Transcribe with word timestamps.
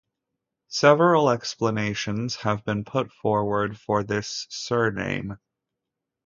Several 0.69 1.29
explanations 1.29 2.37
have 2.37 2.65
been 2.65 2.83
put 2.83 3.11
forward 3.13 3.77
for 3.79 4.01
this 4.03 4.47
surname. 4.49 5.37